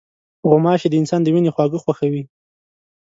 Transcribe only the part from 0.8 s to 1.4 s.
د انسان د